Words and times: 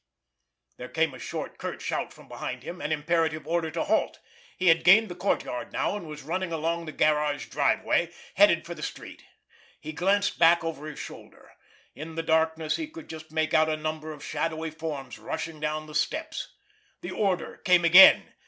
There 0.77 0.89
came 0.89 1.13
a 1.13 1.19
short, 1.19 1.59
curt 1.59 1.79
shout 1.79 2.11
from 2.11 2.27
behind 2.27 2.63
him, 2.63 2.81
an 2.81 2.91
imperative 2.91 3.45
order 3.45 3.69
to 3.69 3.83
halt. 3.83 4.17
He 4.57 4.65
had 4.69 4.83
gained 4.83 5.09
the 5.09 5.15
courtyard 5.15 5.71
now, 5.71 5.95
and 5.95 6.07
was 6.07 6.23
running 6.23 6.51
along 6.51 6.85
the 6.85 6.91
garage 6.91 7.49
driveway, 7.49 8.11
heading 8.33 8.63
for 8.63 8.73
the 8.73 8.81
street. 8.81 9.23
He 9.79 9.91
glanced 9.91 10.39
back 10.39 10.63
over 10.63 10.87
his 10.87 10.97
shoulder. 10.97 11.51
In 11.93 12.15
the 12.15 12.23
darkness 12.23 12.77
he 12.77 12.87
could 12.87 13.09
just 13.09 13.29
make 13.31 13.53
out 13.53 13.69
a 13.69 13.77
number 13.77 14.11
of 14.11 14.23
shadowy 14.25 14.71
forms 14.71 15.19
rushing 15.19 15.59
down 15.59 15.85
the 15.85 15.93
steps. 15.93 16.47
The 17.01 17.11
order 17.11 17.57
came 17.57 17.85
again. 17.85 18.33